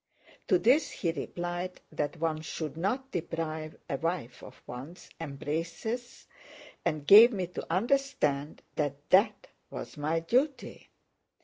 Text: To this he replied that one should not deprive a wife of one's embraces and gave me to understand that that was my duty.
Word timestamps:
To 0.47 0.57
this 0.57 0.89
he 0.89 1.11
replied 1.11 1.79
that 1.91 2.17
one 2.17 2.41
should 2.41 2.75
not 2.75 3.11
deprive 3.11 3.77
a 3.87 3.97
wife 3.97 4.41
of 4.41 4.59
one's 4.65 5.11
embraces 5.19 6.25
and 6.83 7.05
gave 7.05 7.31
me 7.31 7.45
to 7.45 7.71
understand 7.71 8.63
that 8.77 8.95
that 9.11 9.45
was 9.69 9.97
my 9.97 10.19
duty. 10.21 10.89